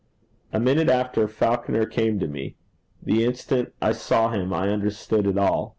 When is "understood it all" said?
4.69-5.69